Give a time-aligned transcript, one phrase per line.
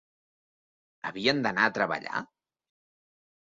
[1.09, 2.25] Havien d’anar a treballar?